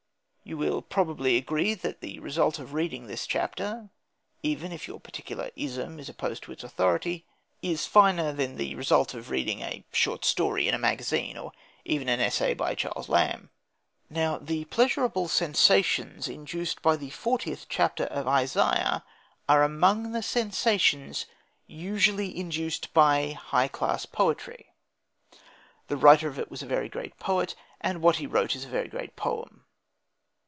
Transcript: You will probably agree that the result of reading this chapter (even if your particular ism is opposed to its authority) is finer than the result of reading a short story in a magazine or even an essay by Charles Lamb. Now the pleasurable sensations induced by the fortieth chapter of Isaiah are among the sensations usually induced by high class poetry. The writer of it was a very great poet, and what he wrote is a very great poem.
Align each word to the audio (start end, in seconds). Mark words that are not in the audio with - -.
You 0.43 0.57
will 0.57 0.81
probably 0.81 1.37
agree 1.37 1.75
that 1.75 2.01
the 2.01 2.19
result 2.19 2.59
of 2.59 2.73
reading 2.73 3.07
this 3.07 3.25
chapter 3.25 3.89
(even 4.43 4.73
if 4.73 4.85
your 4.85 4.99
particular 4.99 5.49
ism 5.55 5.97
is 5.97 6.09
opposed 6.09 6.43
to 6.43 6.51
its 6.51 6.61
authority) 6.61 7.25
is 7.61 7.85
finer 7.85 8.33
than 8.33 8.57
the 8.57 8.75
result 8.75 9.13
of 9.13 9.29
reading 9.29 9.61
a 9.61 9.85
short 9.93 10.25
story 10.25 10.67
in 10.67 10.73
a 10.75 10.79
magazine 10.79 11.37
or 11.37 11.53
even 11.85 12.09
an 12.09 12.19
essay 12.19 12.53
by 12.53 12.75
Charles 12.75 13.07
Lamb. 13.07 13.49
Now 14.09 14.39
the 14.39 14.65
pleasurable 14.65 15.29
sensations 15.29 16.27
induced 16.27 16.81
by 16.81 16.97
the 16.97 17.11
fortieth 17.11 17.67
chapter 17.69 18.03
of 18.05 18.27
Isaiah 18.27 19.05
are 19.47 19.63
among 19.63 20.11
the 20.11 20.23
sensations 20.23 21.27
usually 21.65 22.37
induced 22.37 22.93
by 22.93 23.29
high 23.31 23.69
class 23.69 24.05
poetry. 24.05 24.67
The 25.87 25.95
writer 25.95 26.27
of 26.27 26.37
it 26.37 26.51
was 26.51 26.61
a 26.61 26.65
very 26.67 26.89
great 26.89 27.17
poet, 27.19 27.55
and 27.79 28.01
what 28.01 28.17
he 28.17 28.27
wrote 28.27 28.53
is 28.53 28.65
a 28.65 28.69
very 28.69 28.89
great 28.89 29.15
poem. 29.15 29.59